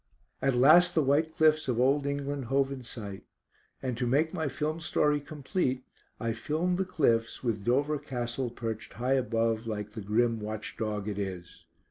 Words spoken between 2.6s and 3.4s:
in sight,